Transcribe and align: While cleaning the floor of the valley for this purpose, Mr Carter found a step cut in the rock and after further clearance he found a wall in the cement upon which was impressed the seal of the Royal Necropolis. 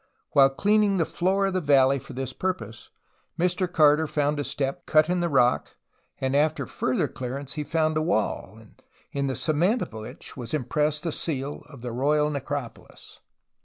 While 0.31 0.49
cleaning 0.49 0.97
the 0.97 1.05
floor 1.05 1.45
of 1.45 1.53
the 1.53 1.61
valley 1.61 1.99
for 1.99 2.13
this 2.13 2.33
purpose, 2.33 2.89
Mr 3.39 3.71
Carter 3.71 4.07
found 4.07 4.39
a 4.39 4.43
step 4.43 4.87
cut 4.87 5.11
in 5.11 5.19
the 5.19 5.29
rock 5.29 5.75
and 6.17 6.35
after 6.35 6.65
further 6.65 7.07
clearance 7.07 7.53
he 7.53 7.63
found 7.63 7.95
a 7.97 8.01
wall 8.01 8.59
in 9.11 9.27
the 9.27 9.35
cement 9.35 9.83
upon 9.83 10.01
which 10.01 10.35
was 10.35 10.55
impressed 10.55 11.03
the 11.03 11.11
seal 11.11 11.61
of 11.69 11.81
the 11.81 11.91
Royal 11.91 12.31
Necropolis. 12.31 13.19